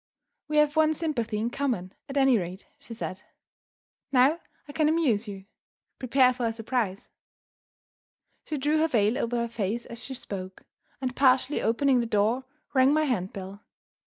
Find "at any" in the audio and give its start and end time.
2.09-2.35